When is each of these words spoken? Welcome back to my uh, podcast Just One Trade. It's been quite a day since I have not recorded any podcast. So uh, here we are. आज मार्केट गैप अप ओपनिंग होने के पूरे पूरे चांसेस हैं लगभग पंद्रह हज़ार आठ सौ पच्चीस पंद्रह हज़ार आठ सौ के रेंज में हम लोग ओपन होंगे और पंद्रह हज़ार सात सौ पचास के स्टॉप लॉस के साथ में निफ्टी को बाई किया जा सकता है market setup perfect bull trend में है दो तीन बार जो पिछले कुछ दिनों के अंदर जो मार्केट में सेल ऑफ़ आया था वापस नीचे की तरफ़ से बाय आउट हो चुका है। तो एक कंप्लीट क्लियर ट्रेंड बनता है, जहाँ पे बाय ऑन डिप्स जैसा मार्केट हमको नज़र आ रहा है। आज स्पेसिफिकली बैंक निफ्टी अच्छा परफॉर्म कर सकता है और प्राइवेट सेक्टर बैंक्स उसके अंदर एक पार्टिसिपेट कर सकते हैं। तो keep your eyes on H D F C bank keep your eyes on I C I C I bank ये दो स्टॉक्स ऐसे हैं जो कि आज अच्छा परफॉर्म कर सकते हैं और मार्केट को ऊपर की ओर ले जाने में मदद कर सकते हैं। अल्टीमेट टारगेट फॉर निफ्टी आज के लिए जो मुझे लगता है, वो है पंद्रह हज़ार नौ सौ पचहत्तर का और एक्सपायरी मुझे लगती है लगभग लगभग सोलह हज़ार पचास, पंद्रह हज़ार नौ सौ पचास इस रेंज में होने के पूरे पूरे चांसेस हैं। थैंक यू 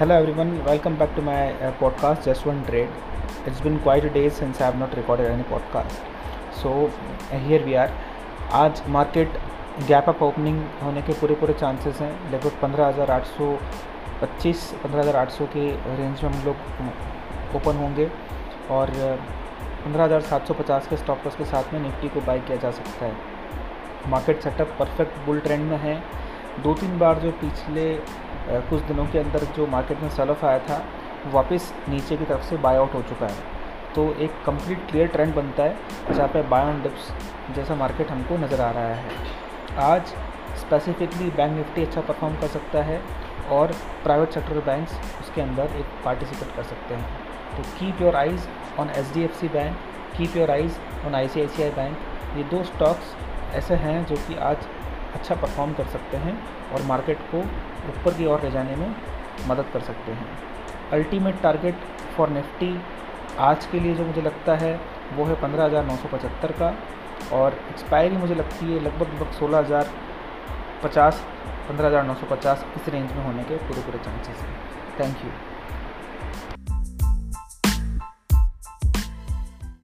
Welcome 0.00 0.96
back 0.96 1.14
to 1.14 1.20
my 1.20 1.52
uh, 1.54 1.72
podcast 1.72 2.24
Just 2.24 2.46
One 2.46 2.64
Trade. 2.64 2.88
It's 3.44 3.60
been 3.60 3.78
quite 3.80 4.02
a 4.02 4.08
day 4.08 4.30
since 4.30 4.58
I 4.58 4.64
have 4.64 4.78
not 4.78 4.96
recorded 4.96 5.26
any 5.26 5.42
podcast. 5.42 5.92
So 6.52 6.90
uh, 7.30 7.38
here 7.38 7.62
we 7.62 7.76
are. 7.76 7.90
आज 8.52 8.80
मार्केट 8.88 9.36
गैप 9.88 10.08
अप 10.08 10.22
ओपनिंग 10.22 10.62
होने 10.82 11.02
के 11.02 11.12
पूरे 11.20 11.34
पूरे 11.34 11.54
चांसेस 11.54 12.00
हैं 12.00 12.10
लगभग 12.32 12.56
पंद्रह 12.62 12.86
हज़ार 12.86 13.10
आठ 13.10 13.26
सौ 13.26 13.50
पच्चीस 14.22 14.64
पंद्रह 14.84 15.00
हज़ार 15.00 15.16
आठ 15.16 15.30
सौ 15.30 15.46
के 15.56 15.66
रेंज 15.96 16.22
में 16.22 16.30
हम 16.30 16.44
लोग 16.46 17.56
ओपन 17.56 17.82
होंगे 17.82 18.10
और 18.70 18.94
पंद्रह 19.84 20.04
हज़ार 20.04 20.20
सात 20.30 20.48
सौ 20.48 20.54
पचास 20.62 20.88
के 20.90 20.96
स्टॉप 20.96 21.26
लॉस 21.26 21.36
के 21.36 21.44
साथ 21.52 21.74
में 21.74 21.80
निफ्टी 21.80 22.08
को 22.08 22.20
बाई 22.26 22.40
किया 22.40 22.56
जा 22.64 22.70
सकता 22.80 23.04
है 23.04 24.10
market 24.10 24.42
setup 24.42 24.74
perfect 24.78 25.24
bull 25.26 25.40
trend 25.40 25.70
में 25.70 25.78
है 25.84 26.02
दो 26.62 26.74
तीन 26.74 26.98
बार 26.98 27.18
जो 27.18 27.30
पिछले 27.40 27.86
कुछ 28.70 28.82
दिनों 28.82 29.06
के 29.06 29.18
अंदर 29.18 29.44
जो 29.56 29.66
मार्केट 29.66 30.00
में 30.02 30.08
सेल 30.10 30.30
ऑफ़ 30.30 30.44
आया 30.46 30.58
था 30.58 30.82
वापस 31.32 31.72
नीचे 31.88 32.16
की 32.16 32.24
तरफ़ 32.24 32.44
से 32.44 32.56
बाय 32.58 32.76
आउट 32.76 32.94
हो 32.94 33.02
चुका 33.08 33.26
है। 33.26 33.58
तो 33.94 34.12
एक 34.14 34.42
कंप्लीट 34.46 34.86
क्लियर 34.90 35.08
ट्रेंड 35.08 35.34
बनता 35.34 35.62
है, 35.62 35.76
जहाँ 36.10 36.28
पे 36.28 36.42
बाय 36.48 36.64
ऑन 36.64 36.82
डिप्स 36.82 37.10
जैसा 37.56 37.74
मार्केट 37.74 38.10
हमको 38.10 38.36
नज़र 38.36 38.60
आ 38.60 38.70
रहा 38.70 38.94
है। 38.94 39.02
आज 39.84 40.14
स्पेसिफिकली 40.60 41.30
बैंक 41.30 41.56
निफ्टी 41.56 41.84
अच्छा 41.84 42.00
परफॉर्म 42.00 42.36
कर 42.40 42.48
सकता 42.48 42.82
है 42.82 43.00
और 43.50 43.72
प्राइवेट 44.04 44.32
सेक्टर 44.32 44.60
बैंक्स 44.66 44.92
उसके 45.20 45.40
अंदर 45.40 45.76
एक 45.78 45.86
पार्टिसिपेट 46.04 46.56
कर 46.56 46.62
सकते 46.62 46.94
हैं। 46.94 47.56
तो 47.56 47.62
keep 47.78 48.02
your 48.02 48.16
eyes 48.16 48.48
on 48.80 48.90
H 48.90 49.12
D 49.14 49.22
F 49.24 49.40
C 49.40 49.48
bank 49.48 49.76
keep 50.16 50.36
your 50.36 50.50
eyes 50.50 50.78
on 51.06 51.14
I 51.14 51.28
C 51.28 51.40
I 51.40 51.48
C 51.48 51.62
I 51.62 51.70
bank 51.70 52.36
ये 52.36 52.44
दो 52.50 52.62
स्टॉक्स 52.64 53.14
ऐसे 53.54 53.74
हैं 53.84 54.04
जो 54.06 54.16
कि 54.26 54.36
आज 54.48 54.66
अच्छा 55.14 55.34
परफॉर्म 55.34 55.72
कर 55.74 55.86
सकते 55.88 56.16
हैं 56.16 56.34
और 56.72 56.82
मार्केट 56.86 57.18
को 57.30 57.38
ऊपर 57.90 58.14
की 58.14 58.26
ओर 58.26 58.42
ले 58.42 58.50
जाने 58.50 58.76
में 58.76 58.94
मदद 59.48 59.70
कर 59.72 59.80
सकते 59.82 60.12
हैं। 60.12 60.28
अल्टीमेट 60.92 61.40
टारगेट 61.42 61.84
फॉर 62.16 62.28
निफ्टी 62.30 62.70
आज 63.40 63.66
के 63.66 63.80
लिए 63.80 63.94
जो 63.94 64.04
मुझे 64.04 64.22
लगता 64.22 64.56
है, 64.56 64.72
वो 65.14 65.24
है 65.24 65.34
पंद्रह 65.42 65.64
हज़ार 65.64 65.84
नौ 65.84 65.96
सौ 65.96 66.08
पचहत्तर 66.08 66.52
का 66.52 66.74
और 67.32 67.60
एक्सपायरी 67.70 68.16
मुझे 68.16 68.34
लगती 68.34 68.72
है 68.72 68.80
लगभग 68.80 69.14
लगभग 69.14 69.32
सोलह 69.32 69.58
हज़ार 69.58 69.90
पचास, 70.84 71.22
पंद्रह 71.68 71.86
हज़ार 71.86 72.04
नौ 72.06 72.14
सौ 72.14 72.26
पचास 72.26 72.64
इस 72.76 72.88
रेंज 72.88 73.12
में 73.12 73.24
होने 73.24 73.44
के 73.44 73.56
पूरे 73.68 73.82
पूरे 73.82 73.98
चांसेस 74.04 74.36
हैं। 74.36 74.54
थैंक 75.00 75.24
यू 75.24 75.30